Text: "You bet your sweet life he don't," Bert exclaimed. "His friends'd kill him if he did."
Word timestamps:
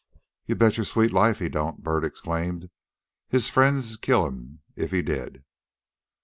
"You 0.47 0.55
bet 0.55 0.77
your 0.77 0.83
sweet 0.85 1.13
life 1.13 1.37
he 1.37 1.47
don't," 1.47 1.83
Bert 1.83 2.03
exclaimed. 2.03 2.71
"His 3.29 3.49
friends'd 3.51 4.01
kill 4.01 4.25
him 4.25 4.61
if 4.75 4.89
he 4.91 5.03
did." 5.03 5.43